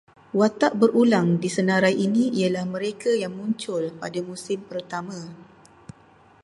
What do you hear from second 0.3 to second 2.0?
Watak berulang di senarai